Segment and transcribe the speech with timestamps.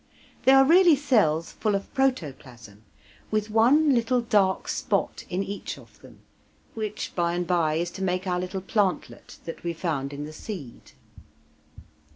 [0.45, 2.81] They are really cells full of protoplasm,
[3.29, 6.21] with one little dark spot in each of them,
[6.73, 10.33] which by and by is to make our little plantlet that we found in the
[10.33, 10.93] seed.